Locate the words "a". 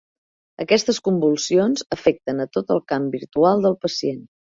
2.45-2.47